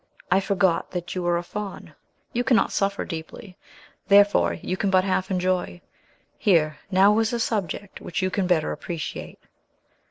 I 0.31 0.39
forgot 0.39 0.89
that 0.93 1.13
you 1.13 1.21
were 1.21 1.37
a 1.37 1.43
Faun. 1.43 1.93
You 2.33 2.43
cannot 2.43 2.71
suffer 2.71 3.05
deeply; 3.05 3.55
therefore 4.07 4.53
you 4.55 4.75
can 4.75 4.89
but 4.89 5.03
half 5.03 5.29
enjoy. 5.29 5.79
Here, 6.39 6.79
now, 6.89 7.19
is 7.19 7.33
a 7.33 7.39
subject 7.39 8.01
which 8.01 8.19
you 8.19 8.31
can 8.31 8.47
better 8.47 8.71
appreciate." 8.71 9.37